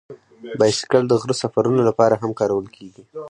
[0.59, 3.03] بایسکل د غره سفرونو لپاره هم کارول کېږي.